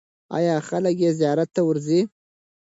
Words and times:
آیا 0.37 0.55
خلک 0.69 0.95
یې 1.03 1.11
زیارت 1.19 1.49
ته 1.55 1.61
ورځي؟ 1.67 2.01